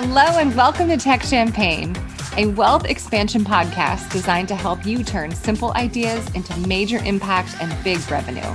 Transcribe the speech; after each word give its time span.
Hello, 0.00 0.38
and 0.38 0.54
welcome 0.54 0.86
to 0.90 0.96
Tech 0.96 1.24
Champagne, 1.24 1.92
a 2.36 2.46
wealth 2.46 2.84
expansion 2.84 3.42
podcast 3.42 4.08
designed 4.12 4.46
to 4.46 4.54
help 4.54 4.86
you 4.86 5.02
turn 5.02 5.34
simple 5.34 5.72
ideas 5.72 6.24
into 6.36 6.56
major 6.68 6.98
impact 6.98 7.56
and 7.60 7.74
big 7.82 7.98
revenue. 8.08 8.54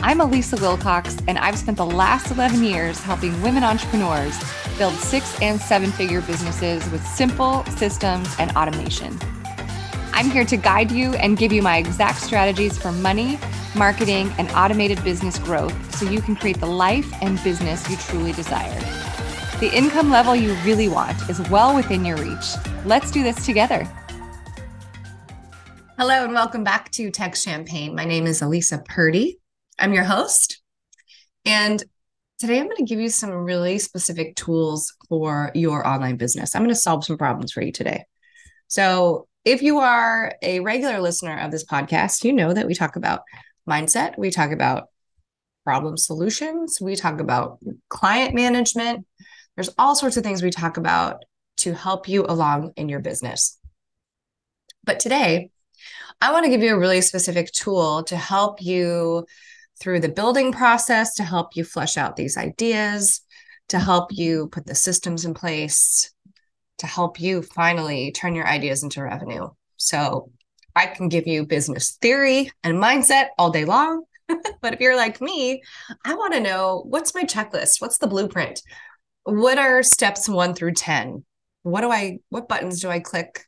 I'm 0.00 0.18
Alisa 0.18 0.60
Wilcox, 0.60 1.16
and 1.26 1.38
I've 1.38 1.56
spent 1.56 1.78
the 1.78 1.86
last 1.86 2.30
11 2.30 2.62
years 2.62 3.00
helping 3.00 3.40
women 3.40 3.64
entrepreneurs 3.64 4.38
build 4.76 4.92
six 4.92 5.40
and 5.40 5.58
seven 5.58 5.90
figure 5.90 6.20
businesses 6.20 6.86
with 6.90 7.02
simple 7.02 7.64
systems 7.78 8.28
and 8.38 8.50
automation. 8.54 9.18
I'm 10.12 10.30
here 10.30 10.44
to 10.44 10.58
guide 10.58 10.92
you 10.92 11.14
and 11.14 11.38
give 11.38 11.50
you 11.50 11.62
my 11.62 11.78
exact 11.78 12.20
strategies 12.20 12.76
for 12.76 12.92
money, 12.92 13.38
marketing, 13.74 14.30
and 14.36 14.50
automated 14.50 15.02
business 15.02 15.38
growth 15.38 15.96
so 15.96 16.04
you 16.10 16.20
can 16.20 16.36
create 16.36 16.60
the 16.60 16.66
life 16.66 17.10
and 17.22 17.42
business 17.42 17.88
you 17.88 17.96
truly 17.96 18.32
desire. 18.32 18.78
The 19.60 19.76
income 19.76 20.08
level 20.08 20.36
you 20.36 20.54
really 20.64 20.86
want 20.86 21.28
is 21.28 21.40
well 21.50 21.74
within 21.74 22.04
your 22.04 22.16
reach. 22.16 22.54
Let's 22.84 23.10
do 23.10 23.24
this 23.24 23.44
together. 23.44 23.82
Hello, 25.98 26.22
and 26.22 26.32
welcome 26.32 26.62
back 26.62 26.92
to 26.92 27.10
Tech 27.10 27.34
Champagne. 27.34 27.96
My 27.96 28.04
name 28.04 28.28
is 28.28 28.40
Alisa 28.40 28.84
Purdy. 28.84 29.40
I'm 29.76 29.92
your 29.92 30.04
host. 30.04 30.62
And 31.44 31.82
today 32.38 32.60
I'm 32.60 32.66
going 32.66 32.76
to 32.76 32.84
give 32.84 33.00
you 33.00 33.08
some 33.08 33.32
really 33.32 33.80
specific 33.80 34.36
tools 34.36 34.94
for 35.08 35.50
your 35.56 35.84
online 35.84 36.18
business. 36.18 36.54
I'm 36.54 36.62
going 36.62 36.68
to 36.68 36.76
solve 36.76 37.04
some 37.04 37.18
problems 37.18 37.50
for 37.50 37.60
you 37.60 37.72
today. 37.72 38.04
So, 38.68 39.26
if 39.44 39.60
you 39.60 39.80
are 39.80 40.34
a 40.40 40.60
regular 40.60 41.00
listener 41.00 41.36
of 41.36 41.50
this 41.50 41.64
podcast, 41.64 42.22
you 42.22 42.32
know 42.32 42.52
that 42.52 42.68
we 42.68 42.74
talk 42.74 42.94
about 42.94 43.22
mindset, 43.68 44.16
we 44.18 44.30
talk 44.30 44.52
about 44.52 44.84
problem 45.64 45.96
solutions, 45.96 46.78
we 46.80 46.94
talk 46.94 47.18
about 47.18 47.58
client 47.88 48.36
management, 48.36 49.04
there's 49.58 49.74
all 49.76 49.96
sorts 49.96 50.16
of 50.16 50.22
things 50.22 50.40
we 50.40 50.50
talk 50.50 50.76
about 50.76 51.24
to 51.56 51.74
help 51.74 52.08
you 52.08 52.24
along 52.28 52.72
in 52.76 52.88
your 52.88 53.00
business. 53.00 53.58
But 54.84 55.00
today, 55.00 55.50
I 56.20 56.30
want 56.30 56.44
to 56.44 56.48
give 56.48 56.62
you 56.62 56.76
a 56.76 56.78
really 56.78 57.00
specific 57.00 57.50
tool 57.50 58.04
to 58.04 58.16
help 58.16 58.62
you 58.62 59.26
through 59.80 59.98
the 59.98 60.10
building 60.10 60.52
process, 60.52 61.14
to 61.14 61.24
help 61.24 61.56
you 61.56 61.64
flesh 61.64 61.96
out 61.96 62.14
these 62.14 62.36
ideas, 62.36 63.20
to 63.70 63.80
help 63.80 64.12
you 64.12 64.46
put 64.46 64.64
the 64.64 64.76
systems 64.76 65.24
in 65.24 65.34
place, 65.34 66.14
to 66.78 66.86
help 66.86 67.20
you 67.20 67.42
finally 67.42 68.12
turn 68.12 68.36
your 68.36 68.46
ideas 68.46 68.84
into 68.84 69.02
revenue. 69.02 69.48
So 69.76 70.30
I 70.76 70.86
can 70.86 71.08
give 71.08 71.26
you 71.26 71.44
business 71.44 71.98
theory 72.00 72.52
and 72.62 72.80
mindset 72.80 73.30
all 73.38 73.50
day 73.50 73.64
long. 73.64 74.04
but 74.60 74.72
if 74.72 74.78
you're 74.78 74.94
like 74.94 75.20
me, 75.20 75.62
I 76.04 76.14
want 76.14 76.34
to 76.34 76.40
know 76.40 76.84
what's 76.86 77.12
my 77.12 77.24
checklist? 77.24 77.80
What's 77.80 77.98
the 77.98 78.06
blueprint? 78.06 78.62
What 79.28 79.58
are 79.58 79.82
steps 79.82 80.28
one 80.28 80.54
through 80.54 80.72
10? 80.72 81.24
What 81.62 81.82
do 81.82 81.90
I, 81.90 82.18
what 82.30 82.48
buttons 82.48 82.80
do 82.80 82.88
I 82.88 83.00
click? 83.00 83.44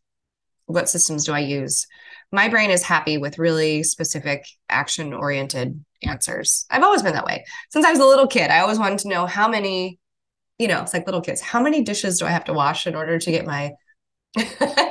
What 0.67 0.91
systems 0.91 1.25
do 1.25 1.33
I 1.33 1.41
use? 1.41 1.87
My 2.31 2.49
brain 2.49 2.71
is 2.71 2.83
happy 2.83 3.17
with 3.17 3.39
really 3.39 3.83
specific 3.83 4.47
action 4.69 5.15
oriented 5.15 5.83
answers. 6.03 6.67
I've 6.71 6.83
always 6.83 7.03
been 7.03 7.15
that 7.15 7.25
way. 7.25 7.45
Since 7.71 7.87
I 7.87 7.91
was 7.91 7.99
a 7.99 8.05
little 8.07 8.27
kid, 8.27 8.51
I 8.51 8.61
always 8.61 8.79
wanted 8.79 8.99
to 9.01 9.09
know 9.09 9.27
how 9.27 9.49
many, 9.49 9.99
you 10.59 10.69
know, 10.69 10.83
it's 10.83 10.93
like 10.93 11.07
little 11.07 11.23
kids, 11.23 11.41
how 11.41 11.63
many 11.63 11.83
dishes 11.83 12.19
do 12.19 12.27
I 12.27 12.31
have 12.31 12.45
to 12.45 12.53
wash 12.53 12.87
in 12.87 12.95
order 12.95 13.19
to 13.19 13.31
get 13.31 13.47
my, 13.47 13.73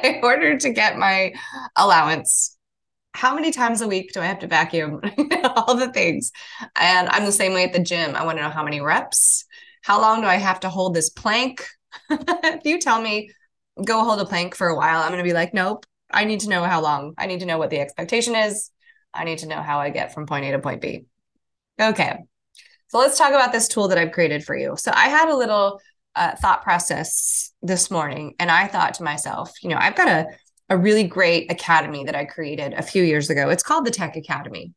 in 0.03 0.21
order 0.23 0.57
to 0.57 0.69
get 0.71 0.97
my 0.97 1.33
allowance? 1.77 2.57
How 3.13 3.35
many 3.35 3.51
times 3.51 3.81
a 3.81 3.87
week 3.87 4.11
do 4.11 4.21
I 4.21 4.25
have 4.25 4.39
to 4.39 4.47
vacuum? 4.47 5.01
All 5.43 5.75
the 5.75 5.91
things. 5.93 6.31
And 6.75 7.07
I'm 7.09 7.25
the 7.25 7.31
same 7.31 7.53
way 7.53 7.63
at 7.63 7.73
the 7.73 7.79
gym. 7.79 8.15
I 8.15 8.25
want 8.25 8.37
to 8.39 8.43
know 8.43 8.49
how 8.49 8.63
many 8.63 8.81
reps 8.81 9.45
how 9.89 9.99
long 9.99 10.21
do 10.21 10.27
I 10.27 10.35
have 10.35 10.59
to 10.59 10.69
hold 10.69 10.93
this 10.93 11.09
plank? 11.09 11.65
if 12.11 12.63
you 12.63 12.77
tell 12.79 13.01
me 13.01 13.31
go 13.83 14.03
hold 14.03 14.21
a 14.21 14.25
plank 14.25 14.53
for 14.53 14.67
a 14.67 14.75
while, 14.75 15.01
I'm 15.01 15.09
going 15.09 15.17
to 15.17 15.27
be 15.27 15.33
like, 15.33 15.51
nope. 15.51 15.87
I 16.11 16.25
need 16.25 16.41
to 16.41 16.49
know 16.49 16.63
how 16.63 16.79
long. 16.79 17.15
I 17.17 17.25
need 17.25 17.39
to 17.39 17.47
know 17.47 17.57
what 17.57 17.71
the 17.71 17.79
expectation 17.79 18.35
is. 18.35 18.69
I 19.15 19.23
need 19.23 19.39
to 19.39 19.47
know 19.47 19.63
how 19.63 19.79
I 19.79 19.89
get 19.89 20.13
from 20.13 20.27
point 20.27 20.45
A 20.45 20.51
to 20.51 20.59
point 20.59 20.81
B. 20.81 21.05
Okay. 21.81 22.19
So 22.89 22.99
let's 22.99 23.17
talk 23.17 23.29
about 23.29 23.51
this 23.51 23.67
tool 23.67 23.87
that 23.87 23.97
I've 23.97 24.11
created 24.11 24.43
for 24.43 24.55
you. 24.55 24.75
So 24.77 24.91
I 24.93 25.07
had 25.07 25.27
a 25.27 25.35
little 25.35 25.81
uh, 26.15 26.35
thought 26.35 26.61
process 26.61 27.51
this 27.63 27.89
morning, 27.89 28.35
and 28.39 28.51
I 28.51 28.67
thought 28.67 28.93
to 28.95 29.03
myself, 29.03 29.51
you 29.63 29.69
know, 29.69 29.77
I've 29.79 29.95
got 29.95 30.07
a, 30.07 30.27
a 30.69 30.77
really 30.77 31.03
great 31.03 31.51
academy 31.51 32.03
that 32.03 32.15
I 32.15 32.25
created 32.25 32.73
a 32.73 32.83
few 32.83 33.01
years 33.01 33.31
ago. 33.31 33.49
It's 33.49 33.63
called 33.63 33.85
the 33.85 33.91
Tech 33.91 34.15
Academy. 34.15 34.71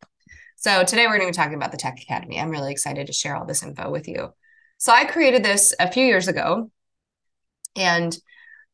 So 0.57 0.85
today 0.85 1.07
we're 1.07 1.19
going 1.19 1.31
to 1.31 1.39
be 1.39 1.43
talking 1.43 1.57
about 1.57 1.71
the 1.71 1.77
Tech 1.77 1.99
Academy. 2.01 2.41
I'm 2.41 2.51
really 2.51 2.73
excited 2.73 3.09
to 3.09 3.13
share 3.13 3.37
all 3.37 3.45
this 3.45 3.63
info 3.63 3.91
with 3.91 4.09
you. 4.09 4.33
So 4.83 4.93
I 4.93 5.05
created 5.05 5.45
this 5.45 5.73
a 5.79 5.93
few 5.93 6.05
years 6.05 6.27
ago. 6.27 6.69
And 7.77 8.19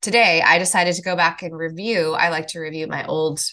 today 0.01 0.41
I 0.41 0.59
decided 0.59 0.95
to 0.95 1.03
go 1.03 1.15
back 1.15 1.43
and 1.43 1.55
review. 1.55 2.15
I 2.15 2.31
like 2.31 2.47
to 2.49 2.61
review 2.61 2.87
my 2.87 3.05
old 3.05 3.45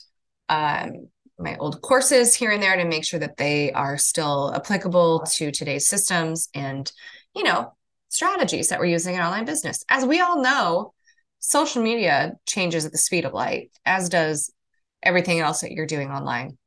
um, 0.47 1.09
my 1.37 1.57
old 1.57 1.81
courses 1.81 2.33
here 2.33 2.51
and 2.51 2.63
there 2.63 2.77
to 2.77 2.85
make 2.85 3.03
sure 3.03 3.19
that 3.19 3.35
they 3.35 3.73
are 3.73 3.97
still 3.97 4.53
applicable 4.55 5.25
to 5.33 5.51
today's 5.51 5.85
systems 5.85 6.47
and 6.55 6.89
you 7.35 7.43
know 7.43 7.73
strategies 8.07 8.69
that 8.69 8.79
we're 8.79 8.85
using 8.85 9.15
in 9.15 9.21
online 9.21 9.43
business 9.43 9.83
as 9.89 10.05
we 10.05 10.21
all 10.21 10.41
know 10.41 10.93
social 11.39 11.83
media 11.83 12.35
changes 12.45 12.85
at 12.85 12.93
the 12.93 12.97
speed 12.97 13.25
of 13.25 13.33
light 13.33 13.69
as 13.85 14.07
does 14.07 14.53
everything 15.03 15.41
else 15.41 15.59
that 15.59 15.71
you're 15.71 15.85
doing 15.85 16.09
online 16.09 16.57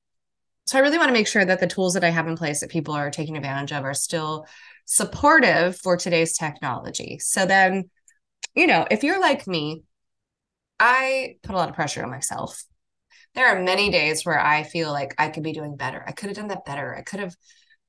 so 0.67 0.77
i 0.77 0.83
really 0.83 0.99
want 0.99 1.09
to 1.09 1.15
make 1.15 1.29
sure 1.29 1.47
that 1.47 1.61
the 1.61 1.67
tools 1.67 1.95
that 1.95 2.05
i 2.05 2.11
have 2.11 2.29
in 2.29 2.37
place 2.37 2.61
that 2.61 2.69
people 2.69 2.93
are 2.93 3.11
taking 3.11 3.39
advantage 3.39 3.73
of 3.73 3.85
are 3.85 3.95
still 3.95 4.45
supportive 4.89 5.77
for 5.77 5.99
today's 5.99 6.37
technology. 6.37 7.19
So 7.21 7.45
then, 7.45 7.91
you 8.55 8.67
know, 8.67 8.87
if 8.91 9.05
you're 9.05 9.21
like 9.21 9.47
me, 9.47 9.83
I 10.81 11.37
put 11.43 11.55
a 11.55 11.59
lot 11.59 11.69
of 11.69 11.75
pressure 11.75 12.03
on 12.03 12.11
myself. 12.11 12.65
There 13.35 13.47
are 13.47 13.63
many 13.63 13.91
days 13.91 14.25
where 14.25 14.41
I 14.41 14.63
feel 14.63 14.91
like 14.91 15.15
I 15.19 15.29
could 15.29 15.43
be 15.43 15.53
doing 15.53 15.77
better. 15.77 16.03
I 16.07 16.13
could 16.13 16.31
have 16.31 16.37
done 16.37 16.49
that 16.49 16.65
better. 16.65 16.97
I 16.97 17.03
could 17.03 17.21
have 17.21 17.37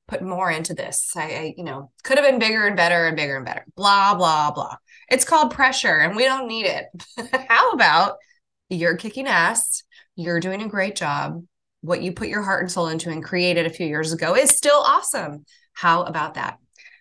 put 0.10 0.22
more 0.22 0.52
into 0.52 0.74
this. 0.74 1.14
I, 1.16 1.22
I, 1.22 1.54
you 1.56 1.64
know, 1.64 1.90
could 2.04 2.18
have 2.18 2.28
been 2.28 2.38
bigger 2.38 2.68
and 2.68 2.76
better 2.76 3.08
and 3.08 3.16
bigger 3.16 3.38
and 3.38 3.46
better. 3.46 3.66
Blah, 3.78 4.16
blah, 4.16 4.52
blah. 4.52 4.76
It's 5.10 5.26
called 5.26 5.52
pressure 5.54 6.00
and 6.00 6.18
we 6.18 6.26
don't 6.26 6.48
need 6.50 6.66
it. 6.66 6.86
How 7.48 7.72
about 7.72 8.18
you're 8.70 8.98
kicking 8.98 9.28
ass? 9.28 9.84
You're 10.18 10.42
doing 10.42 10.62
a 10.62 10.68
great 10.68 10.98
job. 10.98 11.46
What 11.80 12.02
you 12.02 12.12
put 12.12 12.28
your 12.28 12.42
heart 12.42 12.62
and 12.62 12.72
soul 12.72 12.88
into 12.88 13.10
and 13.10 13.24
created 13.24 13.66
a 13.66 13.72
few 13.72 13.88
years 13.88 14.12
ago 14.12 14.36
is 14.36 14.50
still 14.50 14.84
awesome. 14.86 15.46
How 15.72 16.04
about 16.04 16.34
that? 16.34 16.58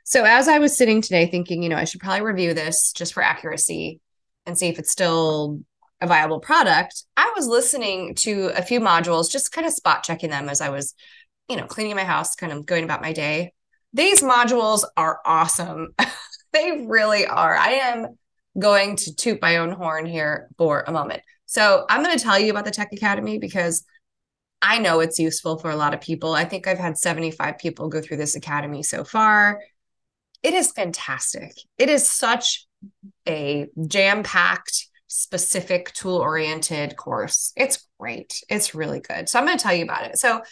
So 0.09 0.25
as 0.25 0.49
I 0.49 0.59
was 0.59 0.75
sitting 0.75 1.03
today 1.03 1.27
thinking, 1.27 1.63
you 1.63 1.69
know, 1.69 1.77
I 1.77 1.85
should 1.85 2.01
probably 2.01 2.23
review 2.23 2.55
this 2.55 2.93
just 2.93 3.13
for 3.13 3.23
accuracy 3.23 4.01
and 4.47 4.57
see 4.57 4.69
if 4.69 4.79
it's 4.79 4.91
still 4.91 5.61
a 6.01 6.07
viable 6.07 6.41
product, 6.41 7.05
I 7.19 7.31
was 7.37 7.47
listening 7.47 8.15
to 8.21 8.51
a 8.57 8.63
few 8.63 8.81
modules, 8.81 9.31
just 9.31 9.53
kind 9.53 9.67
of 9.67 9.73
spot 9.75 10.05
checking 10.05 10.31
them 10.31 10.49
as 10.49 10.63
I 10.63 10.71
was, 10.71 10.95
you 11.51 11.57
know, 11.57 11.67
cleaning 11.67 11.95
my 11.95 12.05
house, 12.05 12.37
kind 12.37 12.55
of 12.55 12.65
going 12.65 12.85
about 12.85 13.03
my 13.03 13.13
day. 13.13 13.53
These 13.93 14.23
modules 14.23 14.83
are 14.97 15.21
awesome. 15.27 15.89
they 16.55 16.87
really 16.87 17.27
are. 17.27 17.55
I 17.55 17.73
am 17.73 18.07
going 18.59 18.97
to 18.97 19.15
toot 19.15 19.43
my 19.43 19.59
own 19.59 19.73
horn 19.73 20.07
here 20.07 20.49
for 20.57 20.85
a 20.87 20.91
moment. 20.91 21.21
So 21.45 21.85
I'm 21.91 22.03
going 22.03 22.17
to 22.17 22.25
tell 22.25 22.39
you 22.39 22.51
about 22.51 22.65
the 22.65 22.71
Tech 22.71 22.95
Academy 22.95 23.39
because 23.39 23.85
I 24.63 24.79
know 24.79 25.01
it's 25.01 25.19
useful 25.19 25.59
for 25.59 25.69
a 25.69 25.77
lot 25.77 25.93
of 25.93 26.01
people. 26.01 26.33
I 26.33 26.47
think 26.47 26.67
I've 26.67 26.79
had 26.79 26.97
75 26.97 27.59
people 27.59 27.91
go 27.91 28.01
through 28.01 28.17
this 28.17 28.37
academy 28.37 28.83
so 28.83 29.05
far 29.05 29.61
it 30.43 30.55
is 30.55 30.73
fantastic. 30.73 31.53
It 31.77 31.89
is 31.89 32.09
such 32.09 32.67
a 33.27 33.67
jam 33.87 34.23
packed, 34.23 34.87
specific 35.07 35.93
tool 35.93 36.17
oriented 36.17 36.97
course. 36.97 37.53
It's 37.57 37.87
great. 37.99 38.43
It's 38.49 38.75
really 38.75 39.01
good. 39.01 39.29
So 39.29 39.39
I'm 39.39 39.47
going 39.47 39.59
to 39.59 39.63
tell 39.63 39.75
you 39.75 39.85
about 39.85 40.07
it. 40.07 40.19
So 40.19 40.43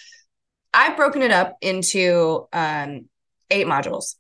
I've 0.74 0.96
broken 0.96 1.22
it 1.22 1.30
up 1.30 1.56
into 1.60 2.46
um, 2.52 3.08
eight 3.50 3.66
modules, 3.66 4.16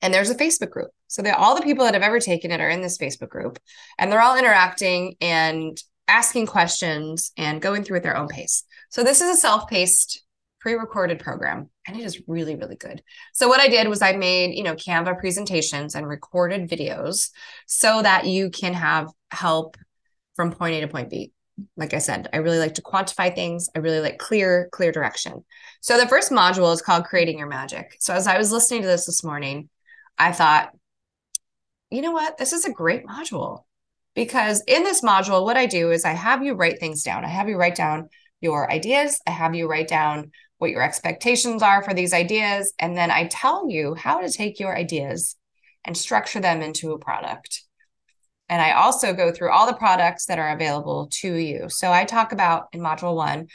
and 0.00 0.12
there's 0.12 0.30
a 0.30 0.34
Facebook 0.34 0.70
group. 0.70 0.90
So 1.08 1.22
all 1.32 1.54
the 1.54 1.62
people 1.62 1.84
that 1.84 1.94
have 1.94 2.02
ever 2.02 2.18
taken 2.18 2.50
it 2.50 2.60
are 2.60 2.68
in 2.68 2.82
this 2.82 2.98
Facebook 2.98 3.28
group, 3.28 3.58
and 3.98 4.10
they're 4.10 4.22
all 4.22 4.38
interacting 4.38 5.16
and 5.20 5.76
asking 6.08 6.46
questions 6.46 7.32
and 7.36 7.62
going 7.62 7.84
through 7.84 7.98
at 7.98 8.02
their 8.02 8.16
own 8.16 8.28
pace. 8.28 8.64
So 8.90 9.04
this 9.04 9.20
is 9.20 9.36
a 9.36 9.40
self-paced 9.40 10.23
pre-recorded 10.64 11.18
program 11.18 11.68
and 11.86 11.94
it 11.94 12.02
is 12.02 12.22
really 12.26 12.56
really 12.56 12.74
good. 12.74 13.02
So 13.34 13.48
what 13.48 13.60
i 13.60 13.68
did 13.68 13.86
was 13.86 14.00
i 14.00 14.12
made 14.12 14.54
you 14.54 14.62
know 14.62 14.74
canva 14.74 15.18
presentations 15.18 15.94
and 15.94 16.08
recorded 16.08 16.70
videos 16.70 17.28
so 17.66 18.00
that 18.00 18.24
you 18.24 18.48
can 18.48 18.72
have 18.72 19.10
help 19.30 19.76
from 20.36 20.52
point 20.52 20.76
a 20.76 20.80
to 20.80 20.88
point 20.88 21.10
b. 21.10 21.32
Like 21.76 21.92
i 21.92 21.98
said 21.98 22.30
i 22.32 22.38
really 22.38 22.58
like 22.58 22.76
to 22.76 22.82
quantify 22.82 23.34
things. 23.34 23.68
I 23.76 23.80
really 23.80 24.00
like 24.00 24.16
clear 24.16 24.70
clear 24.72 24.90
direction. 24.90 25.44
So 25.82 25.98
the 25.98 26.08
first 26.08 26.32
module 26.32 26.72
is 26.72 26.80
called 26.80 27.04
creating 27.04 27.38
your 27.38 27.48
magic. 27.48 27.96
So 28.00 28.14
as 28.14 28.26
i 28.26 28.38
was 28.38 28.50
listening 28.50 28.80
to 28.80 28.88
this 28.88 29.04
this 29.04 29.22
morning 29.22 29.68
i 30.16 30.32
thought 30.32 30.70
you 31.90 32.00
know 32.00 32.12
what? 32.12 32.38
This 32.38 32.54
is 32.54 32.64
a 32.64 32.72
great 32.72 33.04
module. 33.06 33.64
Because 34.14 34.62
in 34.66 34.82
this 34.82 35.02
module 35.02 35.44
what 35.44 35.58
i 35.58 35.66
do 35.66 35.90
is 35.90 36.06
i 36.06 36.12
have 36.12 36.42
you 36.42 36.54
write 36.54 36.80
things 36.80 37.02
down. 37.02 37.22
I 37.22 37.28
have 37.28 37.50
you 37.50 37.58
write 37.58 37.74
down 37.74 38.08
your 38.44 38.70
ideas. 38.70 39.20
I 39.26 39.30
have 39.30 39.54
you 39.54 39.68
write 39.68 39.88
down 39.88 40.30
what 40.64 40.70
your 40.70 40.82
expectations 40.82 41.62
are 41.62 41.82
for 41.82 41.92
these 41.92 42.14
ideas. 42.14 42.72
And 42.78 42.96
then 42.96 43.10
I 43.10 43.26
tell 43.26 43.68
you 43.68 43.94
how 43.94 44.22
to 44.22 44.32
take 44.32 44.58
your 44.58 44.74
ideas 44.74 45.36
and 45.84 45.94
structure 45.94 46.40
them 46.40 46.62
into 46.62 46.92
a 46.92 46.98
product. 46.98 47.62
And 48.48 48.62
I 48.62 48.72
also 48.72 49.12
go 49.12 49.30
through 49.30 49.50
all 49.50 49.66
the 49.66 49.76
products 49.76 50.24
that 50.26 50.38
are 50.38 50.54
available 50.54 51.08
to 51.20 51.34
you. 51.34 51.68
So 51.68 51.92
I 51.92 52.06
talk 52.06 52.32
about 52.32 52.68
in 52.72 52.80
module 52.80 53.14
one, 53.14 53.48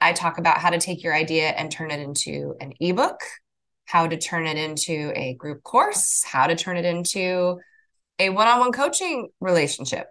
I 0.00 0.14
talk 0.14 0.38
about 0.38 0.56
how 0.56 0.70
to 0.70 0.80
take 0.80 1.02
your 1.02 1.14
idea 1.14 1.48
and 1.48 1.70
turn 1.70 1.90
it 1.90 2.00
into 2.00 2.54
an 2.62 2.72
ebook, 2.80 3.20
how 3.84 4.06
to 4.06 4.16
turn 4.16 4.46
it 4.46 4.56
into 4.56 5.12
a 5.14 5.34
group 5.34 5.62
course, 5.62 6.24
how 6.24 6.46
to 6.46 6.56
turn 6.56 6.78
it 6.78 6.86
into 6.86 7.58
a 8.18 8.30
one 8.30 8.48
on 8.48 8.60
one 8.60 8.72
coaching 8.72 9.28
relationship. 9.38 10.06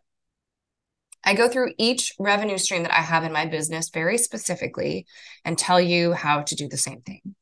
I 1.23 1.33
go 1.33 1.49
through 1.49 1.73
each 1.77 2.13
revenue 2.19 2.57
stream 2.57 2.83
that 2.83 2.93
I 2.93 3.01
have 3.01 3.23
in 3.23 3.33
my 3.33 3.45
business 3.45 3.89
very 3.89 4.17
specifically 4.17 5.05
and 5.43 5.57
tell 5.57 5.81
you 5.81 6.13
how 6.13 6.41
to 6.43 6.55
do 6.55 6.67
the 6.67 6.77
same 6.77 7.01
thing 7.01 7.35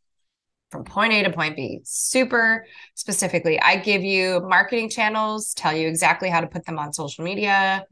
from 0.75 0.83
point 0.83 1.13
A 1.13 1.23
to 1.23 1.31
point 1.31 1.55
B, 1.55 1.79
super 1.83 2.65
specifically. 2.95 3.61
I 3.61 3.77
give 3.77 4.03
you 4.03 4.41
marketing 4.41 4.89
channels, 4.89 5.53
tell 5.53 5.75
you 5.75 5.87
exactly 5.87 6.29
how 6.29 6.41
to 6.41 6.47
put 6.47 6.65
them 6.65 6.79
on 6.79 6.91
social 6.91 7.23
media. 7.23 7.85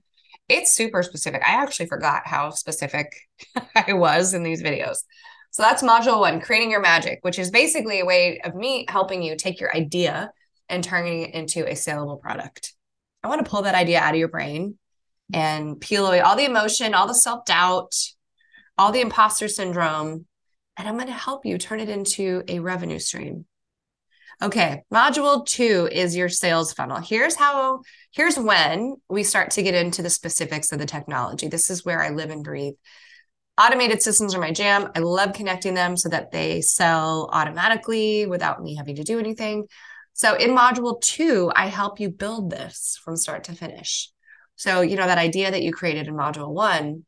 It's 0.49 0.73
super 0.73 1.01
specific. 1.01 1.41
I 1.47 1.53
actually 1.53 1.85
forgot 1.85 2.23
how 2.25 2.49
specific 2.49 3.13
I 3.75 3.93
was 3.93 4.33
in 4.33 4.43
these 4.43 4.61
videos. 4.61 4.97
So 5.51 5.63
that's 5.63 5.81
module 5.81 6.19
one, 6.19 6.41
creating 6.41 6.71
your 6.71 6.81
magic, 6.81 7.19
which 7.21 7.39
is 7.39 7.51
basically 7.51 8.01
a 8.01 8.05
way 8.05 8.41
of 8.43 8.53
me 8.55 8.85
helping 8.89 9.21
you 9.21 9.37
take 9.37 9.61
your 9.61 9.73
idea 9.73 10.31
and 10.67 10.83
turning 10.83 11.21
it 11.21 11.35
into 11.35 11.65
a 11.65 11.75
saleable 11.75 12.17
product. 12.17 12.73
I 13.23 13.29
want 13.29 13.45
to 13.45 13.49
pull 13.49 13.61
that 13.61 13.75
idea 13.75 13.99
out 13.99 14.13
of 14.13 14.19
your 14.19 14.27
brain 14.27 14.77
and 15.33 15.81
peel 15.81 16.05
away 16.07 16.21
all 16.21 16.35
the 16.35 16.45
emotion, 16.45 16.93
all 16.93 17.07
the 17.07 17.13
self 17.13 17.45
doubt, 17.45 17.93
all 18.77 18.91
the 18.91 19.01
imposter 19.01 19.47
syndrome, 19.47 20.25
and 20.77 20.87
I'm 20.87 20.95
going 20.95 21.07
to 21.07 21.13
help 21.13 21.45
you 21.45 21.57
turn 21.57 21.79
it 21.79 21.89
into 21.89 22.43
a 22.47 22.59
revenue 22.59 22.99
stream. 22.99 23.45
Okay, 24.41 24.83
module 24.91 25.45
two 25.45 25.87
is 25.91 26.15
your 26.15 26.29
sales 26.29 26.73
funnel. 26.73 26.97
Here's 26.97 27.35
how, 27.35 27.81
here's 28.11 28.37
when 28.37 28.95
we 29.09 29.23
start 29.23 29.51
to 29.51 29.63
get 29.63 29.75
into 29.75 30.01
the 30.01 30.09
specifics 30.09 30.71
of 30.71 30.79
the 30.79 30.85
technology. 30.85 31.47
This 31.47 31.69
is 31.69 31.85
where 31.85 32.01
I 32.01 32.09
live 32.09 32.29
and 32.29 32.43
breathe. 32.43 32.73
Automated 33.61 34.01
systems 34.01 34.33
are 34.33 34.41
my 34.41 34.51
jam. 34.51 34.89
I 34.95 34.99
love 34.99 35.33
connecting 35.33 35.75
them 35.75 35.95
so 35.95 36.09
that 36.09 36.31
they 36.31 36.61
sell 36.61 37.29
automatically 37.31 38.25
without 38.25 38.61
me 38.61 38.75
having 38.75 38.95
to 38.95 39.03
do 39.03 39.19
anything. 39.19 39.67
So 40.13 40.35
in 40.35 40.51
module 40.51 40.99
two, 40.99 41.51
I 41.55 41.67
help 41.67 41.99
you 41.99 42.09
build 42.09 42.49
this 42.49 42.99
from 43.03 43.15
start 43.15 43.45
to 43.45 43.53
finish. 43.53 44.12
So, 44.55 44.81
you 44.81 44.95
know, 44.95 45.05
that 45.05 45.17
idea 45.17 45.51
that 45.51 45.63
you 45.63 45.71
created 45.71 46.07
in 46.07 46.13
module 46.13 46.49
one, 46.49 47.05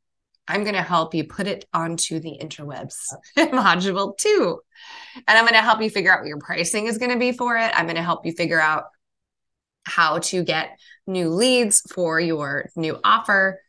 I'm 0.47 0.63
going 0.63 0.75
to 0.75 0.81
help 0.81 1.15
you 1.15 1.23
put 1.23 1.47
it 1.47 1.65
onto 1.73 2.19
the 2.19 2.37
interwebs 2.41 3.13
module 3.37 4.17
two. 4.17 4.59
And 5.27 5.37
I'm 5.37 5.45
going 5.45 5.53
to 5.53 5.61
help 5.61 5.81
you 5.81 5.89
figure 5.89 6.11
out 6.11 6.21
what 6.21 6.27
your 6.27 6.39
pricing 6.39 6.87
is 6.87 6.97
going 6.97 7.11
to 7.11 7.17
be 7.17 7.31
for 7.31 7.57
it. 7.57 7.71
I'm 7.73 7.85
going 7.85 7.95
to 7.95 8.03
help 8.03 8.25
you 8.25 8.31
figure 8.31 8.59
out 8.59 8.85
how 9.83 10.19
to 10.19 10.43
get 10.43 10.77
new 11.07 11.29
leads 11.29 11.81
for 11.93 12.19
your 12.19 12.69
new 12.75 12.99
offer. 13.03 13.61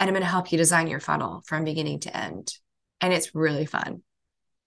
And 0.00 0.08
I'm 0.08 0.14
going 0.14 0.22
to 0.24 0.30
help 0.30 0.50
you 0.50 0.58
design 0.58 0.88
your 0.88 1.00
funnel 1.00 1.42
from 1.46 1.64
beginning 1.64 2.00
to 2.00 2.16
end. 2.16 2.52
And 3.00 3.12
it's 3.12 3.34
really 3.34 3.66
fun. 3.66 4.02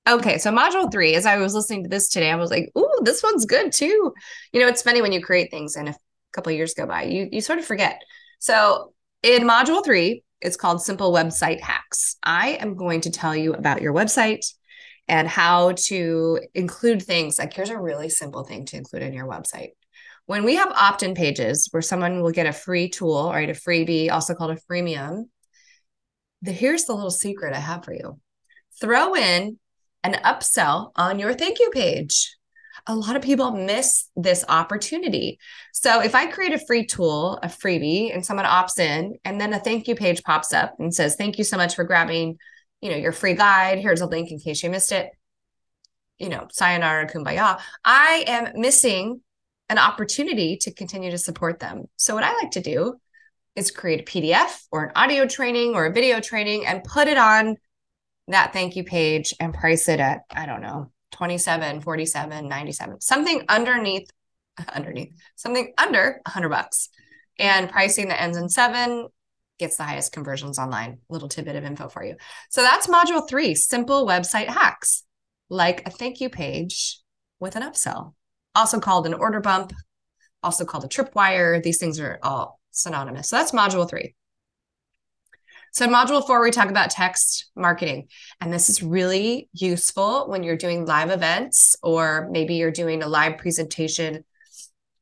Okay, 0.08 0.38
so 0.38 0.52
module 0.54 0.90
three, 0.90 1.16
as 1.16 1.26
I 1.26 1.38
was 1.38 1.54
listening 1.54 1.84
to 1.84 1.90
this 1.90 2.08
today, 2.08 2.32
I 2.32 2.36
was 2.36 2.50
like, 2.50 2.72
ooh, 2.78 3.00
this 3.02 3.22
one's 3.22 3.46
good 3.46 3.74
too. 3.74 4.14
You 4.54 4.62
know, 4.62 4.68
it's 4.68 4.82
funny 4.82 5.02
when 5.02 5.12
you 5.12 5.22
create 5.22 5.52
things 5.52 5.76
and 5.76 5.90
a 5.90 5.96
couple 6.34 6.52
years 6.52 6.74
go 6.74 6.86
by, 6.86 7.04
you 7.04 7.30
you 7.32 7.42
sort 7.42 7.60
of 7.60 7.66
forget. 7.66 8.02
So 8.40 8.94
in 9.24 9.44
module 9.44 9.84
three, 9.84 10.24
it's 10.42 10.58
called 10.58 10.82
Simple 10.82 11.12
Website 11.12 11.60
Hacks. 11.60 12.18
I 12.24 12.52
am 12.60 12.76
going 12.76 13.02
to 13.02 13.12
tell 13.12 13.36
you 13.36 13.54
about 13.54 13.82
your 13.82 13.94
website 13.94 14.46
and 15.08 15.28
how 15.28 15.72
to 15.72 16.40
include 16.54 17.02
things 17.02 17.40
like 17.40 17.54
here's 17.54 17.70
a 17.70 17.80
really 17.80 18.10
simple 18.10 18.44
thing 18.44 18.66
to 18.68 18.78
include 18.78 19.04
in 19.04 19.14
your 19.14 19.28
website. 19.28 19.70
When 20.26 20.44
we 20.44 20.56
have 20.56 20.72
opt 20.74 21.04
in 21.04 21.16
pages 21.16 21.70
where 21.72 21.82
someone 21.82 22.22
will 22.22 22.32
get 22.32 22.48
a 22.48 22.54
free 22.54 22.90
tool, 22.90 23.32
right? 23.32 23.50
A 23.50 23.54
freebie, 23.54 24.12
also 24.12 24.36
called 24.36 24.52
a 24.52 24.60
freemium, 24.70 25.30
the, 26.42 26.52
here's 26.52 26.84
the 26.84 26.94
little 26.94 27.12
secret 27.12 27.56
I 27.56 27.60
have 27.60 27.86
for 27.86 27.94
you 27.94 28.20
throw 28.80 29.16
in 29.16 29.58
an 30.04 30.14
upsell 30.24 30.92
on 30.96 31.20
your 31.20 31.34
thank 31.34 31.60
you 31.60 31.70
page 31.72 32.37
a 32.88 32.96
lot 32.96 33.16
of 33.16 33.22
people 33.22 33.52
miss 33.52 34.10
this 34.16 34.46
opportunity. 34.48 35.40
So 35.74 36.02
if 36.02 36.16
I 36.16 36.28
create 36.28 36.54
a 36.54 36.66
free 36.66 36.86
tool, 36.86 37.38
a 37.44 37.48
freebie, 37.48 38.14
and 38.14 38.26
someone 38.26 38.46
opts 38.46 38.80
in, 38.80 39.18
and 39.26 39.40
then 39.40 39.54
a 39.54 39.60
thank 39.60 39.88
you 39.88 39.96
page 39.96 40.24
pops 40.24 40.54
up 40.54 40.76
and 40.80 40.94
says, 40.94 41.16
"Thank 41.16 41.38
you 41.38 41.44
so 41.44 41.58
much 41.58 41.76
for 41.76 41.84
grabbing, 41.84 42.38
you 42.82 42.90
know, 42.90 42.96
your 42.96 43.12
free 43.12 43.34
guide. 43.34 43.80
Here's 43.80 44.02
a 44.02 44.06
link 44.06 44.32
in 44.32 44.40
case 44.40 44.64
you 44.64 44.70
missed 44.70 44.92
it." 44.92 45.12
You 46.18 46.30
know, 46.30 46.48
sayonara, 46.52 47.10
kumbaya. 47.10 47.60
I 47.84 48.24
am 48.28 48.60
missing 48.60 49.22
an 49.70 49.78
opportunity 49.78 50.58
to 50.58 50.74
continue 50.74 51.12
to 51.12 51.18
support 51.18 51.60
them. 51.60 51.86
So 51.98 52.16
what 52.16 52.24
I 52.24 52.34
like 52.36 52.52
to 52.52 52.62
do 52.62 52.96
is 53.56 53.72
create 53.72 54.02
a 54.02 54.04
PDF 54.04 54.66
or 54.72 54.86
an 54.86 54.92
audio 54.96 55.26
training 55.26 55.76
or 55.76 55.86
a 55.86 55.94
video 55.94 56.22
training 56.22 56.66
and 56.66 56.84
put 56.84 57.08
it 57.08 57.18
on 57.18 57.58
that 58.30 58.54
thank 58.54 58.76
you 58.76 58.84
page 58.84 59.34
and 59.40 59.54
price 59.54 59.90
it 59.90 60.00
at 60.00 60.22
I 60.30 60.46
don't 60.46 60.62
know 60.62 60.92
27, 61.18 61.82
47, 61.82 62.48
97, 62.48 63.02
something 63.02 63.44
underneath, 63.50 64.10
underneath, 64.74 65.14
something 65.36 65.74
under 65.78 66.22
100 66.26 66.50
bucks. 66.50 66.90
And 67.40 67.70
pricing 67.70 68.08
that 68.08 68.22
ends 68.22 68.38
in 68.38 68.50
seven 68.50 69.08
gets 69.60 69.78
the 69.78 69.84
highest 69.84 70.12
conversions 70.12 70.60
online. 70.60 71.00
Little 71.10 71.28
tidbit 71.28 71.56
of 71.56 71.64
info 71.64 71.90
for 71.90 72.04
you. 72.04 72.16
So 72.50 72.62
that's 72.62 72.88
module 72.88 73.28
three 73.28 73.56
simple 73.56 74.08
website 74.08 74.48
hacks, 74.48 75.04
like 75.50 75.88
a 75.88 75.92
thank 75.92 76.22
you 76.22 76.30
page 76.30 77.00
with 77.40 77.56
an 77.56 77.64
upsell, 77.64 78.14
also 78.56 78.80
called 78.80 79.06
an 79.06 79.14
order 79.14 79.40
bump, 79.40 79.74
also 80.44 80.66
called 80.66 80.84
a 80.84 80.88
tripwire. 80.88 81.62
These 81.62 81.78
things 81.78 82.00
are 82.00 82.20
all 82.24 82.60
synonymous. 82.72 83.30
So 83.30 83.38
that's 83.38 83.52
module 83.52 83.90
three. 83.90 84.16
So, 85.78 85.86
in 85.86 85.92
module 85.92 86.26
four, 86.26 86.42
we 86.42 86.50
talk 86.50 86.72
about 86.72 86.90
text 86.90 87.52
marketing. 87.56 88.08
And 88.42 88.52
this 88.52 88.68
is 88.68 88.82
really 88.82 89.48
useful 89.54 90.28
when 90.28 90.42
you're 90.42 90.58
doing 90.58 90.88
live 90.88 91.12
events 91.12 91.76
or 91.84 92.28
maybe 92.32 92.56
you're 92.56 92.72
doing 92.72 93.04
a 93.04 93.08
live 93.08 93.38
presentation 93.38 94.26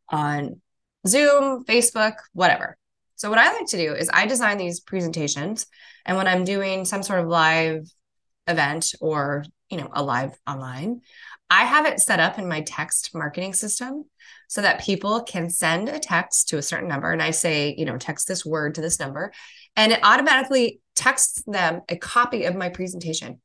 on 0.10 0.60
Zoom, 1.07 1.63
Facebook, 1.63 2.16
whatever. 2.33 2.77
So, 3.16 3.30
what 3.30 3.39
I 3.39 3.54
like 3.54 3.68
to 3.68 3.77
do 3.77 3.94
is 3.94 4.10
I 4.12 4.25
design 4.25 4.57
these 4.57 4.81
presentations. 4.81 5.66
And 6.06 6.18
when 6.18 6.27
I'm 6.27 6.44
doing 6.44 6.83
some 6.83 7.04
sort 7.04 7.22
of 7.22 7.27
live 7.27 7.89
event 8.45 8.95
or 9.00 9.45
you 9.69 9.77
know 9.77 9.89
a 9.94 10.04
live 10.04 10.38
online 10.48 11.01
i 11.50 11.63
have 11.63 11.86
it 11.86 12.00
set 12.00 12.19
up 12.19 12.38
in 12.38 12.48
my 12.48 12.62
text 12.62 13.15
marketing 13.15 13.53
system 13.53 14.05
so 14.48 14.62
that 14.62 14.82
people 14.82 15.24
can 15.24 15.50
send 15.50 15.89
a 15.89 16.00
text 16.00 16.50
to 16.50 16.58
a 16.58 16.62
certain 16.62 16.88
number 16.88 17.12
and 17.12 17.22
i 17.22 17.32
say 17.32 17.74
you 17.75 17.86
know 17.86 17.98
text 17.98 18.27
this 18.27 18.46
word 18.46 18.75
to 18.75 18.82
this 18.82 19.00
number 19.00 19.32
and 19.75 19.91
it 19.91 20.00
automatically 20.03 20.82
texts 20.96 21.44
them 21.46 21.82
a 21.89 21.98
copy 21.98 22.46
of 22.46 22.55
my 22.55 22.70
presentation. 22.70 23.41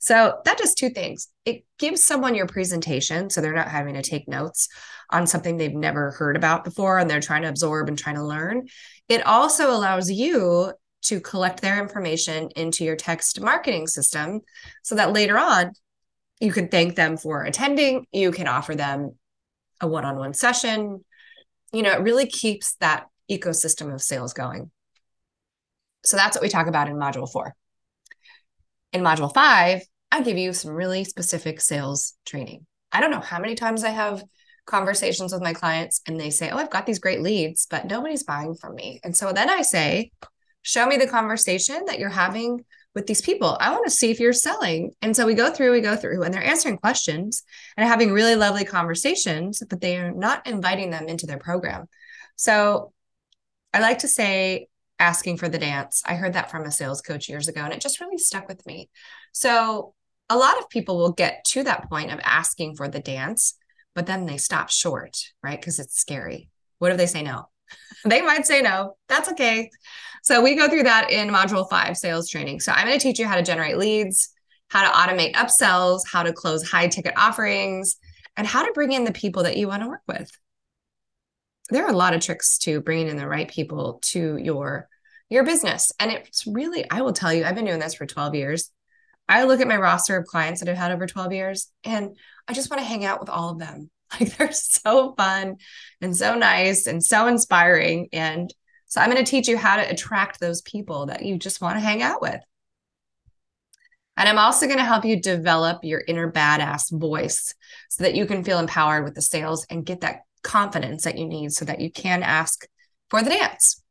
So 0.00 0.38
that 0.46 0.56
does 0.56 0.74
two 0.74 0.88
things. 0.88 1.28
It 1.44 1.64
gives 1.78 2.02
someone 2.02 2.34
your 2.34 2.46
presentation 2.46 3.28
so 3.28 3.40
they're 3.40 3.52
not 3.52 3.68
having 3.68 3.94
to 3.94 4.02
take 4.02 4.26
notes 4.26 4.68
on 5.10 5.26
something 5.26 5.56
they've 5.56 5.74
never 5.74 6.12
heard 6.12 6.36
about 6.36 6.64
before 6.64 6.98
and 6.98 7.10
they're 7.10 7.20
trying 7.20 7.42
to 7.42 7.48
absorb 7.48 7.88
and 7.88 7.98
trying 7.98 8.14
to 8.14 8.24
learn. 8.24 8.66
It 9.08 9.26
also 9.26 9.70
allows 9.70 10.10
you 10.10 10.72
to 11.02 11.20
collect 11.20 11.60
their 11.60 11.80
information 11.82 12.48
into 12.56 12.84
your 12.84 12.96
text 12.96 13.40
marketing 13.40 13.86
system 13.86 14.40
so 14.82 14.94
that 14.94 15.12
later 15.12 15.38
on 15.38 15.72
you 16.40 16.52
can 16.52 16.68
thank 16.68 16.96
them 16.96 17.18
for 17.18 17.44
attending, 17.44 18.06
you 18.10 18.32
can 18.32 18.48
offer 18.48 18.74
them 18.74 19.14
a 19.82 19.86
one-on-one 19.86 20.32
session. 20.32 21.04
You 21.72 21.82
know, 21.82 21.92
it 21.92 22.00
really 22.00 22.26
keeps 22.26 22.74
that 22.76 23.06
ecosystem 23.30 23.92
of 23.92 24.00
sales 24.00 24.32
going. 24.32 24.70
So 26.04 26.16
that's 26.16 26.36
what 26.36 26.42
we 26.42 26.48
talk 26.48 26.66
about 26.66 26.88
in 26.88 26.96
module 26.96 27.30
four. 27.30 27.54
In 28.92 29.02
module 29.02 29.32
five, 29.32 29.82
I 30.10 30.22
give 30.22 30.38
you 30.38 30.52
some 30.52 30.72
really 30.72 31.04
specific 31.04 31.60
sales 31.60 32.14
training. 32.26 32.66
I 32.92 33.00
don't 33.00 33.10
know 33.10 33.20
how 33.20 33.38
many 33.38 33.54
times 33.54 33.84
I 33.84 33.90
have 33.90 34.24
conversations 34.66 35.32
with 35.32 35.42
my 35.42 35.52
clients 35.52 36.00
and 36.06 36.18
they 36.18 36.30
say, 36.30 36.50
Oh, 36.50 36.56
I've 36.56 36.70
got 36.70 36.86
these 36.86 36.98
great 36.98 37.20
leads, 37.20 37.66
but 37.66 37.86
nobody's 37.86 38.24
buying 38.24 38.54
from 38.54 38.74
me. 38.74 39.00
And 39.04 39.16
so 39.16 39.32
then 39.32 39.50
I 39.50 39.62
say, 39.62 40.12
Show 40.62 40.86
me 40.86 40.96
the 40.96 41.06
conversation 41.06 41.84
that 41.86 41.98
you're 41.98 42.10
having 42.10 42.64
with 42.94 43.06
these 43.06 43.22
people. 43.22 43.56
I 43.60 43.70
want 43.70 43.84
to 43.84 43.90
see 43.90 44.10
if 44.10 44.20
you're 44.20 44.32
selling. 44.32 44.92
And 45.00 45.14
so 45.14 45.24
we 45.24 45.34
go 45.34 45.50
through, 45.50 45.72
we 45.72 45.80
go 45.80 45.96
through, 45.96 46.22
and 46.22 46.34
they're 46.34 46.42
answering 46.42 46.76
questions 46.76 47.44
and 47.76 47.88
having 47.88 48.12
really 48.12 48.34
lovely 48.34 48.64
conversations, 48.64 49.62
but 49.68 49.80
they 49.80 49.96
are 49.96 50.12
not 50.12 50.46
inviting 50.46 50.90
them 50.90 51.08
into 51.08 51.26
their 51.26 51.38
program. 51.38 51.86
So 52.36 52.92
I 53.72 53.80
like 53.80 54.00
to 54.00 54.08
say, 54.08 54.66
asking 55.00 55.38
for 55.38 55.48
the 55.48 55.58
dance. 55.58 56.02
I 56.06 56.14
heard 56.14 56.34
that 56.34 56.50
from 56.50 56.64
a 56.64 56.70
sales 56.70 57.00
coach 57.00 57.28
years 57.28 57.48
ago 57.48 57.62
and 57.62 57.72
it 57.72 57.80
just 57.80 58.00
really 58.00 58.18
stuck 58.18 58.46
with 58.46 58.64
me. 58.66 58.90
So, 59.32 59.94
a 60.28 60.36
lot 60.36 60.58
of 60.58 60.68
people 60.68 60.96
will 60.96 61.10
get 61.10 61.44
to 61.44 61.64
that 61.64 61.88
point 61.90 62.12
of 62.12 62.20
asking 62.22 62.76
for 62.76 62.86
the 62.86 63.00
dance, 63.00 63.54
but 63.96 64.06
then 64.06 64.26
they 64.26 64.36
stop 64.36 64.70
short, 64.70 65.16
right? 65.42 65.60
Because 65.60 65.80
it's 65.80 65.98
scary. 65.98 66.50
What 66.78 66.92
if 66.92 66.98
they 66.98 67.06
say 67.06 67.22
no? 67.22 67.48
they 68.04 68.22
might 68.22 68.46
say 68.46 68.62
no. 68.62 68.94
That's 69.08 69.28
okay. 69.30 69.70
So, 70.22 70.42
we 70.42 70.54
go 70.54 70.68
through 70.68 70.84
that 70.84 71.10
in 71.10 71.30
module 71.30 71.68
five 71.68 71.96
sales 71.96 72.28
training. 72.28 72.60
So, 72.60 72.70
I'm 72.72 72.86
going 72.86 72.98
to 72.98 73.02
teach 73.02 73.18
you 73.18 73.26
how 73.26 73.36
to 73.36 73.42
generate 73.42 73.78
leads, 73.78 74.32
how 74.68 74.82
to 74.82 74.96
automate 74.96 75.34
upsells, 75.34 76.02
how 76.10 76.22
to 76.22 76.32
close 76.32 76.68
high 76.68 76.86
ticket 76.86 77.14
offerings, 77.16 77.96
and 78.36 78.46
how 78.46 78.64
to 78.64 78.72
bring 78.72 78.92
in 78.92 79.04
the 79.04 79.12
people 79.12 79.42
that 79.42 79.56
you 79.56 79.66
want 79.66 79.82
to 79.82 79.88
work 79.88 80.02
with. 80.06 80.30
There 81.70 81.84
are 81.84 81.92
a 81.92 81.96
lot 81.96 82.14
of 82.14 82.20
tricks 82.20 82.58
to 82.58 82.80
bringing 82.80 83.08
in 83.08 83.16
the 83.16 83.28
right 83.28 83.48
people 83.48 84.00
to 84.02 84.36
your 84.36 84.88
your 85.30 85.44
business. 85.44 85.92
And 85.98 86.10
it's 86.10 86.46
really, 86.46 86.90
I 86.90 87.02
will 87.02 87.12
tell 87.12 87.32
you, 87.32 87.44
I've 87.44 87.54
been 87.54 87.64
doing 87.64 87.78
this 87.78 87.94
for 87.94 88.04
12 88.04 88.34
years. 88.34 88.70
I 89.28 89.44
look 89.44 89.60
at 89.60 89.68
my 89.68 89.76
roster 89.76 90.16
of 90.16 90.26
clients 90.26 90.60
that 90.60 90.68
I've 90.68 90.76
had 90.76 90.90
over 90.90 91.06
12 91.06 91.32
years 91.32 91.70
and 91.84 92.16
I 92.48 92.52
just 92.52 92.68
want 92.68 92.80
to 92.82 92.86
hang 92.86 93.04
out 93.04 93.20
with 93.20 93.30
all 93.30 93.50
of 93.50 93.58
them. 93.58 93.90
Like 94.18 94.36
they're 94.36 94.50
so 94.50 95.14
fun 95.16 95.58
and 96.00 96.16
so 96.16 96.34
nice 96.34 96.88
and 96.88 97.00
so 97.00 97.28
inspiring. 97.28 98.08
And 98.12 98.52
so 98.86 99.00
I'm 99.00 99.08
going 99.08 99.24
to 99.24 99.30
teach 99.30 99.46
you 99.46 99.56
how 99.56 99.76
to 99.76 99.88
attract 99.88 100.40
those 100.40 100.62
people 100.62 101.06
that 101.06 101.24
you 101.24 101.38
just 101.38 101.60
want 101.60 101.76
to 101.76 101.80
hang 101.80 102.02
out 102.02 102.20
with. 102.20 102.40
And 104.16 104.28
I'm 104.28 104.36
also 104.36 104.66
going 104.66 104.78
to 104.78 104.84
help 104.84 105.04
you 105.04 105.22
develop 105.22 105.84
your 105.84 106.02
inner 106.08 106.28
badass 106.30 106.90
voice 106.90 107.54
so 107.88 108.02
that 108.02 108.16
you 108.16 108.26
can 108.26 108.42
feel 108.42 108.58
empowered 108.58 109.04
with 109.04 109.14
the 109.14 109.22
sales 109.22 109.64
and 109.70 109.86
get 109.86 110.00
that 110.00 110.22
confidence 110.42 111.04
that 111.04 111.18
you 111.18 111.26
need 111.26 111.52
so 111.52 111.64
that 111.64 111.80
you 111.80 111.90
can 111.90 112.22
ask 112.22 112.66
for 113.10 113.22
the 113.22 113.30
dance. 113.30 113.82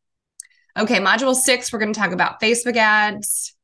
Okay, 0.77 0.99
module 0.99 1.35
six, 1.35 1.73
we're 1.73 1.79
going 1.79 1.93
to 1.93 1.99
talk 1.99 2.11
about 2.11 2.41
Facebook 2.41 2.75
ads. 2.75 3.55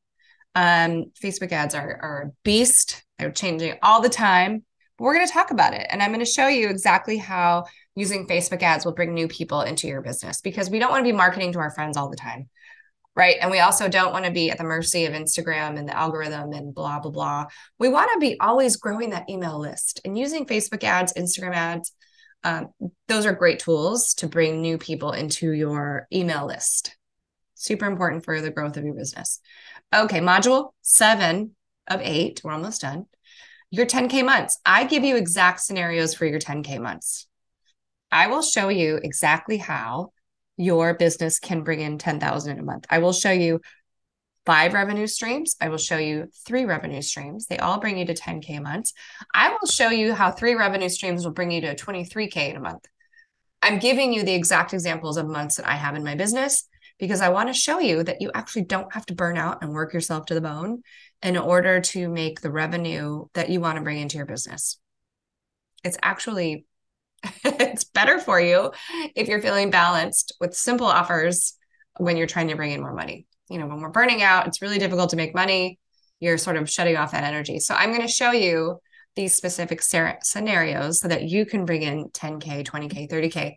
Um, 0.54 1.06
Facebook 1.22 1.52
ads 1.52 1.74
are, 1.74 1.98
are 2.02 2.22
a 2.22 2.32
beast, 2.42 3.04
they're 3.18 3.30
changing 3.30 3.74
all 3.82 4.00
the 4.00 4.08
time. 4.08 4.64
But 4.98 5.04
we're 5.04 5.14
going 5.14 5.26
to 5.26 5.32
talk 5.32 5.50
about 5.50 5.74
it. 5.74 5.86
And 5.90 6.02
I'm 6.02 6.10
going 6.10 6.24
to 6.24 6.30
show 6.30 6.48
you 6.48 6.68
exactly 6.68 7.18
how 7.18 7.66
using 7.94 8.26
Facebook 8.26 8.62
ads 8.62 8.84
will 8.84 8.94
bring 8.94 9.12
new 9.12 9.28
people 9.28 9.60
into 9.60 9.86
your 9.86 10.00
business 10.00 10.40
because 10.40 10.70
we 10.70 10.78
don't 10.78 10.90
want 10.90 11.04
to 11.04 11.12
be 11.12 11.16
marketing 11.16 11.52
to 11.52 11.58
our 11.58 11.70
friends 11.70 11.96
all 11.96 12.08
the 12.08 12.16
time. 12.16 12.48
Right. 13.14 13.36
And 13.40 13.50
we 13.50 13.60
also 13.60 13.88
don't 13.88 14.12
want 14.12 14.26
to 14.26 14.30
be 14.30 14.50
at 14.50 14.58
the 14.58 14.64
mercy 14.64 15.06
of 15.06 15.14
Instagram 15.14 15.78
and 15.78 15.88
the 15.88 15.96
algorithm 15.96 16.52
and 16.52 16.74
blah, 16.74 17.00
blah, 17.00 17.10
blah. 17.10 17.46
We 17.78 17.88
want 17.88 18.10
to 18.12 18.18
be 18.18 18.38
always 18.40 18.76
growing 18.76 19.10
that 19.10 19.28
email 19.30 19.58
list 19.58 20.00
and 20.04 20.18
using 20.18 20.44
Facebook 20.44 20.84
ads, 20.84 21.14
Instagram 21.14 21.54
ads. 21.54 21.92
Um, 22.44 22.68
those 23.08 23.26
are 23.26 23.32
great 23.32 23.58
tools 23.58 24.14
to 24.14 24.28
bring 24.28 24.60
new 24.60 24.78
people 24.78 25.12
into 25.12 25.52
your 25.52 26.06
email 26.12 26.46
list. 26.46 26.96
Super 27.54 27.86
important 27.86 28.24
for 28.24 28.40
the 28.40 28.50
growth 28.50 28.76
of 28.76 28.84
your 28.84 28.94
business. 28.94 29.40
Okay, 29.94 30.20
module 30.20 30.70
seven 30.82 31.56
of 31.88 32.00
eight, 32.02 32.40
we're 32.44 32.52
almost 32.52 32.82
done. 32.82 33.06
Your 33.70 33.86
10K 33.86 34.24
months. 34.24 34.60
I 34.64 34.84
give 34.84 35.04
you 35.04 35.16
exact 35.16 35.60
scenarios 35.60 36.14
for 36.14 36.26
your 36.26 36.38
10K 36.38 36.80
months. 36.80 37.26
I 38.12 38.28
will 38.28 38.42
show 38.42 38.68
you 38.68 39.00
exactly 39.02 39.56
how 39.56 40.12
your 40.56 40.94
business 40.94 41.38
can 41.38 41.62
bring 41.62 41.80
in 41.80 41.98
10,000 41.98 42.52
in 42.52 42.58
a 42.58 42.62
month. 42.62 42.86
I 42.88 42.98
will 42.98 43.12
show 43.12 43.32
you 43.32 43.60
five 44.46 44.72
revenue 44.72 45.08
streams. 45.08 45.56
I 45.60 45.68
will 45.68 45.76
show 45.76 45.98
you 45.98 46.28
three 46.46 46.64
revenue 46.64 47.02
streams. 47.02 47.46
They 47.46 47.58
all 47.58 47.80
bring 47.80 47.98
you 47.98 48.06
to 48.06 48.14
10K 48.14 48.56
a 48.56 48.60
month. 48.60 48.92
I 49.34 49.50
will 49.50 49.68
show 49.68 49.90
you 49.90 50.14
how 50.14 50.30
three 50.30 50.54
revenue 50.54 50.88
streams 50.88 51.24
will 51.24 51.32
bring 51.32 51.50
you 51.50 51.60
to 51.62 51.74
23K 51.74 52.50
in 52.50 52.56
a 52.56 52.60
month. 52.60 52.84
I'm 53.60 53.80
giving 53.80 54.12
you 54.12 54.22
the 54.22 54.34
exact 54.34 54.72
examples 54.72 55.16
of 55.16 55.26
months 55.26 55.56
that 55.56 55.66
I 55.66 55.74
have 55.74 55.96
in 55.96 56.04
my 56.04 56.14
business 56.14 56.68
because 56.98 57.20
I 57.20 57.30
want 57.30 57.48
to 57.48 57.60
show 57.60 57.80
you 57.80 58.04
that 58.04 58.22
you 58.22 58.30
actually 58.34 58.64
don't 58.64 58.92
have 58.94 59.04
to 59.06 59.14
burn 59.14 59.36
out 59.36 59.58
and 59.62 59.72
work 59.72 59.92
yourself 59.92 60.26
to 60.26 60.34
the 60.34 60.40
bone 60.40 60.82
in 61.22 61.36
order 61.36 61.80
to 61.80 62.08
make 62.08 62.40
the 62.40 62.50
revenue 62.50 63.26
that 63.34 63.50
you 63.50 63.60
want 63.60 63.76
to 63.76 63.82
bring 63.82 63.98
into 63.98 64.16
your 64.16 64.26
business. 64.26 64.78
It's 65.82 65.98
actually 66.02 66.66
it's 67.44 67.84
better 67.84 68.20
for 68.20 68.40
you 68.40 68.70
if 69.14 69.26
you're 69.26 69.42
feeling 69.42 69.70
balanced 69.70 70.36
with 70.40 70.54
simple 70.54 70.86
offers 70.86 71.54
when 71.98 72.16
you're 72.16 72.26
trying 72.26 72.48
to 72.48 72.56
bring 72.56 72.72
in 72.72 72.80
more 72.80 72.94
money. 72.94 73.26
You 73.48 73.58
know, 73.58 73.66
when 73.66 73.80
we're 73.80 73.90
burning 73.90 74.22
out, 74.22 74.46
it's 74.46 74.62
really 74.62 74.78
difficult 74.78 75.10
to 75.10 75.16
make 75.16 75.34
money. 75.34 75.78
You're 76.20 76.38
sort 76.38 76.56
of 76.56 76.70
shutting 76.70 76.96
off 76.96 77.12
that 77.12 77.24
energy. 77.24 77.60
So 77.60 77.74
I'm 77.74 77.90
going 77.90 78.02
to 78.02 78.08
show 78.08 78.32
you 78.32 78.80
these 79.14 79.34
specific 79.34 79.80
scenarios 79.82 81.00
so 81.00 81.08
that 81.08 81.24
you 81.24 81.46
can 81.46 81.64
bring 81.64 81.82
in 81.82 82.08
10K, 82.10 82.66
20K, 82.66 83.10
30K 83.10 83.54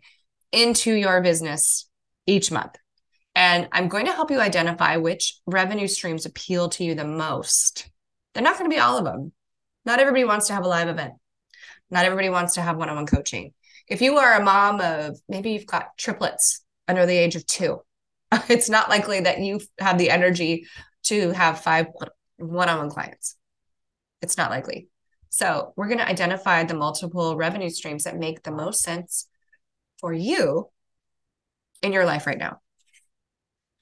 into 0.52 0.92
your 0.92 1.20
business 1.22 1.88
each 2.26 2.50
month. 2.50 2.76
And 3.34 3.68
I'm 3.72 3.88
going 3.88 4.06
to 4.06 4.12
help 4.12 4.30
you 4.30 4.40
identify 4.40 4.96
which 4.96 5.38
revenue 5.46 5.86
streams 5.86 6.26
appeal 6.26 6.68
to 6.70 6.84
you 6.84 6.94
the 6.94 7.04
most. 7.04 7.88
They're 8.34 8.42
not 8.42 8.58
going 8.58 8.70
to 8.70 8.74
be 8.74 8.80
all 8.80 8.98
of 8.98 9.04
them. 9.04 9.32
Not 9.84 10.00
everybody 10.00 10.24
wants 10.24 10.48
to 10.48 10.54
have 10.54 10.64
a 10.64 10.68
live 10.68 10.88
event. 10.88 11.14
Not 11.90 12.04
everybody 12.04 12.28
wants 12.28 12.54
to 12.54 12.62
have 12.62 12.76
one 12.76 12.88
on 12.88 12.96
one 12.96 13.06
coaching. 13.06 13.52
If 13.88 14.02
you 14.02 14.18
are 14.18 14.34
a 14.34 14.44
mom 14.44 14.80
of 14.80 15.18
maybe 15.28 15.50
you've 15.50 15.66
got 15.66 15.96
triplets 15.96 16.62
under 16.86 17.06
the 17.06 17.16
age 17.16 17.36
of 17.36 17.46
two, 17.46 17.80
it's 18.48 18.68
not 18.68 18.88
likely 18.88 19.20
that 19.20 19.40
you 19.40 19.60
have 19.78 19.98
the 19.98 20.10
energy 20.10 20.66
to 21.04 21.30
have 21.30 21.60
five 21.60 21.86
one 22.36 22.68
on 22.68 22.78
one 22.78 22.90
clients. 22.90 23.36
It's 24.22 24.36
not 24.36 24.50
likely. 24.50 24.88
So, 25.30 25.72
we're 25.76 25.86
going 25.86 25.98
to 25.98 26.08
identify 26.08 26.64
the 26.64 26.74
multiple 26.74 27.36
revenue 27.36 27.70
streams 27.70 28.04
that 28.04 28.16
make 28.18 28.42
the 28.42 28.50
most 28.50 28.82
sense 28.82 29.28
for 29.98 30.12
you 30.12 30.68
in 31.82 31.92
your 31.92 32.04
life 32.04 32.26
right 32.26 32.38
now. 32.38 32.60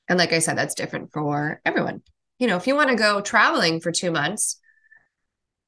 And 0.09 0.19
like 0.19 0.33
I 0.33 0.39
said, 0.41 0.57
that's 0.57 0.75
different 0.75 1.13
for 1.13 1.61
everyone. 1.65 2.03
You 2.39 2.47
know, 2.47 2.57
if 2.57 2.67
you 2.67 2.75
want 2.75 2.91
to 2.91 2.97
go 2.97 3.21
traveling 3.21 3.81
for 3.81 3.93
two 3.93 4.11
months, 4.11 4.61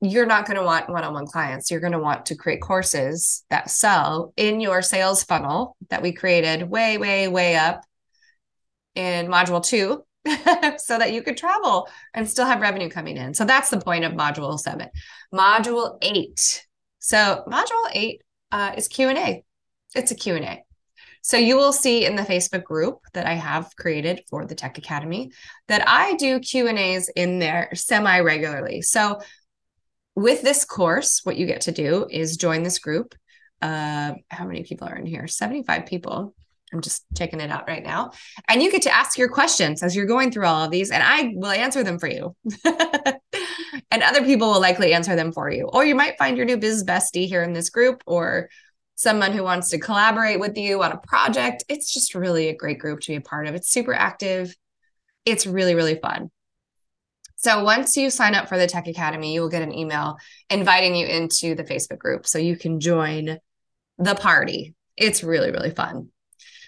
you're 0.01 0.27
not 0.27 0.47
going 0.47 0.57
to 0.57 0.65
want 0.65 0.89
one 0.89 1.05
on 1.05 1.13
one 1.13 1.27
clients. 1.27 1.71
You're 1.71 1.81
going 1.81 1.93
to 1.93 1.99
want 1.99 2.27
to 2.27 2.35
create 2.35 2.63
courses 2.63 3.45
that 3.51 3.71
sell 3.71 4.33
in 4.37 4.61
your 4.61 4.81
sales 4.83 5.25
funnel 5.25 5.77
that 5.91 6.03
we 6.03 6.13
created 6.13 6.71
way, 6.71 6.97
way, 6.97 7.29
way 7.29 7.57
up 7.57 7.85
in 8.95 9.27
module 9.27 9.65
two 9.65 10.05
so 10.79 10.99
that 10.99 11.13
you 11.13 11.23
could 11.23 11.37
travel 11.37 11.89
and 12.15 12.29
still 12.29 12.47
have 12.47 12.61
revenue 12.61 12.89
coming 12.89 13.17
in. 13.17 13.35
So 13.35 13.45
that's 13.45 13.71
the 13.71 13.81
point 13.81 14.05
of 14.05 14.13
module 14.13 14.59
seven. 14.59 14.89
Module 15.33 15.99
eight. 16.03 16.67
So 16.99 17.45
module 17.49 17.91
eight 17.93 18.23
uh, 18.53 18.73
is 18.77 18.89
Q&A. 18.89 19.45
It's 19.95 20.11
a 20.11 20.15
Q&A. 20.15 20.65
So 21.23 21.37
you 21.37 21.57
will 21.57 21.73
see 21.73 22.07
in 22.07 22.17
the 22.17 22.23
Facebook 22.23 22.65
group 22.65 23.01
that 23.13 23.27
I 23.27 23.35
have 23.35 23.75
created 23.77 24.23
for 24.29 24.47
the 24.47 24.55
Tech 24.55 24.79
Academy 24.79 25.33
that 25.69 25.87
I 25.87 26.15
do 26.15 26.41
Q&As 26.41 27.09
in 27.11 27.39
there 27.39 27.71
semi 27.75 28.21
regularly. 28.21 28.83
So 28.83 29.21
with 30.15 30.43
this 30.43 30.65
course, 30.65 31.21
what 31.25 31.37
you 31.37 31.47
get 31.47 31.63
to 31.63 31.73
do 31.73 32.07
is 32.11 32.37
join 32.37 32.63
this 32.63 32.79
group. 32.79 33.15
Uh, 33.61 34.15
how 34.29 34.47
many 34.47 34.65
people 34.65 34.89
are 34.89 34.97
in 34.97 35.07
here? 35.07 35.27
75 35.27 35.87
people. 35.87 36.35
I'm 36.73 36.81
just 36.81 37.05
checking 37.17 37.41
it 37.41 37.51
out 37.51 37.67
right 37.69 37.83
now. 37.83 38.13
And 38.49 38.63
you 38.63 38.71
get 38.71 38.83
to 38.83 38.95
ask 38.95 39.19
your 39.19 39.29
questions 39.29 39.83
as 39.83 39.97
you're 39.97 40.07
going 40.07 40.31
through 40.31 40.47
all 40.47 40.65
of 40.65 40.71
these, 40.71 40.91
and 40.91 41.03
I 41.03 41.33
will 41.35 41.51
answer 41.51 41.83
them 41.83 41.99
for 41.99 42.09
you. 42.09 42.35
and 42.65 44.03
other 44.03 44.25
people 44.25 44.53
will 44.53 44.61
likely 44.61 44.95
answer 44.95 45.17
them 45.17 45.33
for 45.33 45.51
you. 45.51 45.69
Or 45.73 45.85
you 45.85 45.95
might 45.95 46.19
find 46.19 46.37
your 46.37 46.47
new 46.47 46.57
biz 46.57 46.85
bestie 46.85 47.27
here 47.27 47.43
in 47.43 47.53
this 47.53 47.71
group, 47.71 48.03
or 48.07 48.49
someone 48.95 49.33
who 49.33 49.43
wants 49.43 49.71
to 49.71 49.79
collaborate 49.79 50.39
with 50.39 50.57
you 50.57 50.83
on 50.83 50.93
a 50.93 50.99
project. 50.99 51.65
It's 51.69 51.93
just 51.93 52.15
really 52.15 52.49
a 52.49 52.57
great 52.57 52.79
group 52.79 53.01
to 53.01 53.13
be 53.13 53.17
a 53.17 53.21
part 53.21 53.47
of. 53.47 53.55
It's 53.55 53.71
super 53.71 53.95
active. 53.95 54.55
It's 55.25 55.47
really, 55.47 55.75
really 55.75 55.99
fun. 55.99 56.31
So 57.37 57.65
once 57.65 57.97
you 57.97 58.11
sign 58.11 58.35
up 58.35 58.51
for 58.51 58.59
the 58.59 58.67
Tech 58.67 58.87
Academy, 58.87 59.33
you 59.33 59.41
will 59.41 59.49
get 59.49 59.63
an 59.63 59.73
email 59.73 60.19
inviting 60.51 60.95
you 60.95 61.07
into 61.07 61.55
the 61.55 61.65
Facebook 61.65 61.99
group 61.99 62.27
so 62.27 62.39
you 62.39 62.55
can 62.55 62.79
join 62.81 63.39
the 63.97 64.15
party. 64.15 64.75
It's 64.99 65.25
really, 65.25 65.51
really 65.51 65.71
fun. 65.71 66.11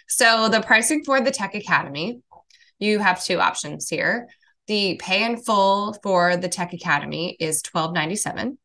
So 0.08 0.48
the 0.48 0.60
pricing 0.60 1.04
for 1.04 1.20
the 1.20 1.30
Tech 1.30 1.54
Academy, 1.54 2.20
you 2.78 2.98
have 2.98 3.22
two 3.22 3.38
options 3.40 3.88
here. 3.88 4.28
The 4.66 4.96
pay 5.00 5.24
in 5.24 5.36
full 5.36 5.96
for 6.02 6.36
the 6.36 6.48
Tech 6.48 6.72
Academy 6.72 7.36
is 7.38 7.62
$12.97. 7.62 8.56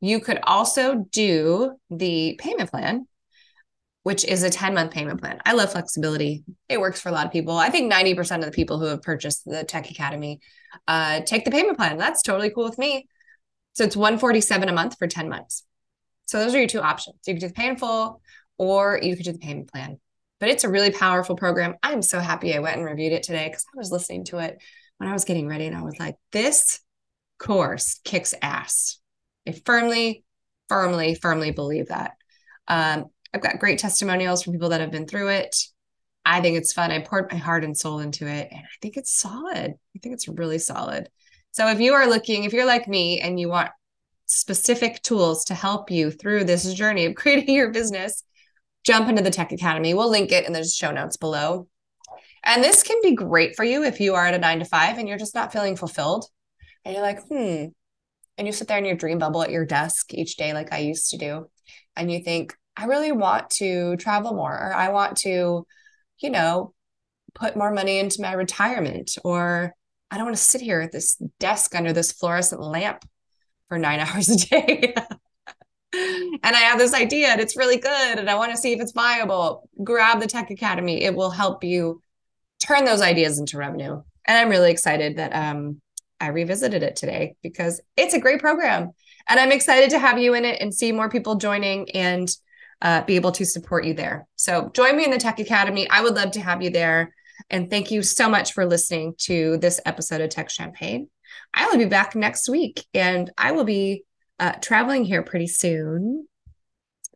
You 0.00 0.20
could 0.20 0.38
also 0.42 1.06
do 1.10 1.76
the 1.90 2.38
payment 2.38 2.70
plan, 2.70 3.06
which 4.02 4.24
is 4.24 4.42
a 4.42 4.50
10 4.50 4.74
month 4.74 4.92
payment 4.92 5.20
plan. 5.20 5.40
I 5.44 5.52
love 5.52 5.72
flexibility. 5.72 6.44
It 6.68 6.80
works 6.80 7.00
for 7.00 7.08
a 7.08 7.12
lot 7.12 7.26
of 7.26 7.32
people. 7.32 7.56
I 7.56 7.70
think 7.70 7.92
90% 7.92 8.38
of 8.38 8.44
the 8.44 8.50
people 8.50 8.78
who 8.78 8.86
have 8.86 9.02
purchased 9.02 9.44
the 9.44 9.64
Tech 9.64 9.90
Academy 9.90 10.40
uh, 10.88 11.20
take 11.20 11.44
the 11.44 11.50
payment 11.50 11.78
plan. 11.78 11.96
That's 11.96 12.22
totally 12.22 12.50
cool 12.50 12.64
with 12.64 12.78
me. 12.78 13.08
So 13.74 13.84
it's 13.84 13.96
147 13.96 14.68
a 14.68 14.72
month 14.72 14.98
for 14.98 15.06
10 15.06 15.28
months. 15.28 15.64
So 16.26 16.38
those 16.38 16.54
are 16.54 16.58
your 16.58 16.68
two 16.68 16.80
options. 16.80 17.16
You 17.26 17.34
could 17.34 17.40
do 17.40 17.48
the 17.48 17.54
pay 17.54 17.68
in 17.68 17.76
full 17.76 18.20
or 18.56 19.00
you 19.02 19.16
could 19.16 19.24
do 19.24 19.32
the 19.32 19.38
payment 19.38 19.70
plan. 19.72 19.98
But 20.40 20.48
it's 20.48 20.64
a 20.64 20.68
really 20.68 20.90
powerful 20.90 21.36
program. 21.36 21.76
I'm 21.82 22.02
so 22.02 22.18
happy 22.18 22.54
I 22.54 22.58
went 22.58 22.76
and 22.76 22.84
reviewed 22.84 23.12
it 23.12 23.22
today 23.22 23.48
because 23.48 23.64
I 23.74 23.78
was 23.78 23.92
listening 23.92 24.24
to 24.26 24.38
it 24.38 24.58
when 24.98 25.08
I 25.08 25.12
was 25.12 25.24
getting 25.24 25.48
ready 25.48 25.66
and 25.66 25.76
I 25.76 25.82
was 25.82 25.98
like, 25.98 26.16
this 26.32 26.80
course 27.38 28.00
kicks 28.04 28.34
ass. 28.42 28.98
I 29.46 29.52
firmly, 29.64 30.24
firmly, 30.68 31.14
firmly 31.14 31.50
believe 31.50 31.88
that. 31.88 32.12
Um, 32.68 33.06
I've 33.32 33.42
got 33.42 33.58
great 33.58 33.78
testimonials 33.78 34.42
from 34.42 34.52
people 34.52 34.70
that 34.70 34.80
have 34.80 34.90
been 34.90 35.06
through 35.06 35.28
it. 35.28 35.56
I 36.24 36.40
think 36.40 36.56
it's 36.56 36.72
fun. 36.72 36.90
I 36.90 37.00
poured 37.00 37.30
my 37.30 37.38
heart 37.38 37.64
and 37.64 37.76
soul 37.76 37.98
into 37.98 38.26
it, 38.26 38.48
and 38.50 38.60
I 38.60 38.76
think 38.80 38.96
it's 38.96 39.14
solid. 39.14 39.72
I 39.72 39.98
think 39.98 40.14
it's 40.14 40.28
really 40.28 40.58
solid. 40.58 41.10
So 41.50 41.68
if 41.68 41.80
you 41.80 41.94
are 41.94 42.08
looking, 42.08 42.44
if 42.44 42.52
you're 42.52 42.64
like 42.64 42.88
me 42.88 43.20
and 43.20 43.38
you 43.38 43.48
want 43.48 43.70
specific 44.26 45.02
tools 45.02 45.44
to 45.46 45.54
help 45.54 45.90
you 45.90 46.10
through 46.10 46.44
this 46.44 46.72
journey 46.72 47.04
of 47.04 47.14
creating 47.16 47.54
your 47.54 47.70
business, 47.70 48.22
jump 48.84 49.08
into 49.08 49.22
the 49.22 49.30
Tech 49.30 49.52
Academy. 49.52 49.94
We'll 49.94 50.10
link 50.10 50.32
it 50.32 50.46
in 50.46 50.52
the 50.52 50.64
show 50.64 50.90
notes 50.90 51.16
below. 51.16 51.68
And 52.42 52.62
this 52.62 52.82
can 52.82 52.98
be 53.02 53.14
great 53.14 53.56
for 53.56 53.64
you 53.64 53.84
if 53.84 54.00
you 54.00 54.14
are 54.14 54.26
at 54.26 54.34
a 54.34 54.38
nine 54.38 54.58
to 54.58 54.64
five 54.64 54.98
and 54.98 55.08
you're 55.08 55.18
just 55.18 55.34
not 55.34 55.52
feeling 55.52 55.76
fulfilled. 55.76 56.26
And 56.84 56.94
you're 56.94 57.02
like, 57.02 57.26
hmm, 57.26 57.66
and 58.36 58.46
you 58.46 58.52
sit 58.52 58.68
there 58.68 58.78
in 58.78 58.84
your 58.84 58.96
dream 58.96 59.18
bubble 59.18 59.42
at 59.42 59.50
your 59.50 59.64
desk 59.64 60.12
each 60.12 60.36
day 60.36 60.52
like 60.52 60.72
I 60.72 60.78
used 60.78 61.10
to 61.10 61.18
do 61.18 61.48
and 61.96 62.10
you 62.10 62.22
think 62.22 62.54
I 62.76 62.86
really 62.86 63.12
want 63.12 63.50
to 63.50 63.96
travel 63.96 64.34
more, 64.34 64.52
or 64.52 64.74
I 64.74 64.88
want 64.88 65.18
to, 65.18 65.66
you 66.18 66.30
know, 66.30 66.74
put 67.34 67.56
more 67.56 67.72
money 67.72 67.98
into 67.98 68.22
my 68.22 68.32
retirement, 68.32 69.16
or 69.24 69.74
I 70.10 70.16
don't 70.16 70.26
want 70.26 70.36
to 70.36 70.42
sit 70.42 70.60
here 70.60 70.80
at 70.80 70.92
this 70.92 71.20
desk 71.38 71.74
under 71.74 71.92
this 71.92 72.12
fluorescent 72.12 72.60
lamp 72.60 73.04
for 73.68 73.78
nine 73.78 74.00
hours 74.00 74.28
a 74.28 74.36
day. 74.36 74.94
and 76.42 76.56
I 76.56 76.60
have 76.60 76.78
this 76.78 76.94
idea 76.94 77.28
and 77.28 77.40
it's 77.40 77.56
really 77.56 77.76
good 77.76 78.18
and 78.18 78.28
I 78.28 78.34
want 78.34 78.52
to 78.52 78.56
see 78.56 78.72
if 78.72 78.80
it's 78.80 78.92
viable. 78.92 79.68
Grab 79.82 80.20
the 80.20 80.26
Tech 80.26 80.50
Academy. 80.50 81.02
It 81.02 81.14
will 81.14 81.30
help 81.30 81.62
you 81.62 82.02
turn 82.64 82.84
those 82.84 83.00
ideas 83.00 83.38
into 83.38 83.58
revenue. 83.58 84.02
And 84.26 84.38
I'm 84.38 84.48
really 84.48 84.70
excited 84.70 85.16
that 85.16 85.34
um, 85.34 85.80
I 86.20 86.28
revisited 86.28 86.82
it 86.82 86.96
today 86.96 87.36
because 87.42 87.80
it's 87.96 88.14
a 88.14 88.20
great 88.20 88.40
program. 88.40 88.92
And 89.28 89.40
I'm 89.40 89.52
excited 89.52 89.90
to 89.90 89.98
have 89.98 90.18
you 90.18 90.34
in 90.34 90.44
it 90.44 90.60
and 90.60 90.74
see 90.74 90.92
more 90.92 91.08
people 91.08 91.36
joining 91.36 91.90
and 91.90 92.28
uh, 92.82 93.02
be 93.02 93.16
able 93.16 93.32
to 93.32 93.46
support 93.46 93.84
you 93.84 93.94
there. 93.94 94.26
So 94.36 94.70
join 94.74 94.96
me 94.96 95.04
in 95.04 95.10
the 95.10 95.18
Tech 95.18 95.38
Academy. 95.38 95.88
I 95.88 96.02
would 96.02 96.14
love 96.14 96.32
to 96.32 96.40
have 96.40 96.62
you 96.62 96.70
there. 96.70 97.14
And 97.50 97.70
thank 97.70 97.90
you 97.90 98.02
so 98.02 98.28
much 98.28 98.52
for 98.52 98.66
listening 98.66 99.14
to 99.18 99.58
this 99.58 99.80
episode 99.86 100.20
of 100.20 100.30
Tech 100.30 100.50
Champagne. 100.50 101.08
I 101.52 101.66
will 101.66 101.78
be 101.78 101.86
back 101.86 102.14
next 102.14 102.48
week 102.48 102.84
and 102.94 103.30
I 103.36 103.52
will 103.52 103.64
be 103.64 104.04
uh, 104.38 104.52
traveling 104.60 105.04
here 105.04 105.22
pretty 105.22 105.46
soon. 105.46 106.26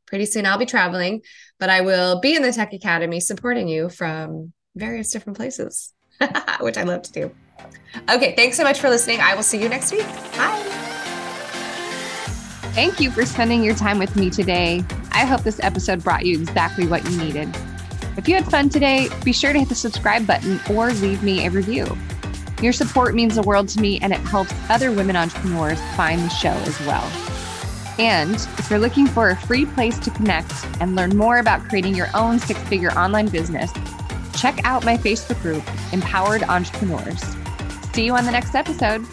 Pretty 0.06 0.26
soon 0.26 0.46
I'll 0.46 0.58
be 0.58 0.66
traveling, 0.66 1.22
but 1.58 1.68
I 1.68 1.82
will 1.82 2.20
be 2.20 2.34
in 2.34 2.42
the 2.42 2.52
Tech 2.52 2.72
Academy 2.72 3.20
supporting 3.20 3.68
you 3.68 3.88
from 3.90 4.52
various 4.75 5.10
different 5.10 5.37
places, 5.37 5.92
which 6.60 6.78
I 6.78 6.84
love 6.84 7.02
to 7.02 7.12
do. 7.12 7.34
Okay, 8.08 8.34
thanks 8.34 8.56
so 8.56 8.64
much 8.64 8.80
for 8.80 8.88
listening. 8.88 9.20
I 9.20 9.34
will 9.34 9.42
see 9.42 9.60
you 9.60 9.68
next 9.68 9.92
week. 9.92 10.06
Bye. 10.37 10.64
Thank 12.72 13.00
you 13.00 13.10
for 13.10 13.26
spending 13.26 13.64
your 13.64 13.75
time 13.75 13.98
with 13.98 14.14
me 14.14 14.30
today. 14.30 14.84
I 15.10 15.25
hope 15.25 15.42
this 15.42 15.58
episode 15.60 16.04
brought 16.04 16.25
you 16.25 16.40
exactly 16.40 16.87
what 16.87 17.04
you 17.10 17.18
needed. 17.18 17.54
If 18.16 18.28
you 18.28 18.34
had 18.34 18.48
fun 18.50 18.68
today, 18.68 19.08
be 19.25 19.32
sure 19.32 19.52
to 19.52 19.58
hit 19.58 19.68
the 19.68 19.75
subscribe 19.75 20.26
button 20.26 20.60
or 20.70 20.92
leave 20.92 21.22
me 21.22 21.46
a 21.46 21.50
review. 21.50 21.87
Your 22.60 22.72
support 22.72 23.14
means 23.14 23.36
the 23.36 23.42
world 23.42 23.68
to 23.70 23.80
me 23.80 23.98
and 24.00 24.12
it 24.12 24.20
helps 24.20 24.52
other 24.68 24.90
women 24.90 25.16
entrepreneurs 25.16 25.80
find 25.96 26.20
the 26.20 26.28
show 26.28 26.50
as 26.50 26.78
well. 26.80 27.04
And 27.98 28.34
if 28.58 28.70
you're 28.70 28.78
looking 28.78 29.06
for 29.06 29.30
a 29.30 29.36
free 29.36 29.64
place 29.64 29.98
to 30.00 30.10
connect 30.10 30.52
and 30.80 30.94
learn 30.94 31.16
more 31.16 31.38
about 31.38 31.68
creating 31.68 31.94
your 31.94 32.08
own 32.14 32.38
six 32.38 32.60
figure 32.62 32.90
online 32.92 33.28
business, 33.28 33.72
check 34.34 34.60
out 34.64 34.84
my 34.84 34.96
Facebook 34.96 35.40
group, 35.42 35.64
Empowered 35.92 36.42
Entrepreneurs. 36.44 37.22
See 37.92 38.04
you 38.04 38.14
on 38.14 38.24
the 38.24 38.32
next 38.32 38.54
episode. 38.54 39.04